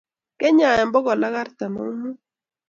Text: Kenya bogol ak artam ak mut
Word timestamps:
Kenya 0.39 0.69
bogol 0.93 1.21
ak 1.27 1.35
artam 1.43 1.73
ak 1.81 1.89
mut 1.99 2.19